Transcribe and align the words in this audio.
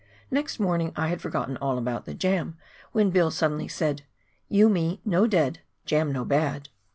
Next 0.31 0.59
morning 0.59 0.93
I 0.95 1.09
had 1.09 1.21
forgotten 1.21 1.57
all 1.57 1.77
about 1.77 2.05
the 2.05 2.15
jam, 2.15 2.57
when 2.91 3.11
Bill 3.11 3.29
suddenly 3.29 3.67
said," 3.67 4.01
You 4.57 4.67
me 4.67 4.99
no 5.05 5.27
dead, 5.27 5.59
jam 5.85 6.11
no 6.11 6.25
bad 6.25 6.69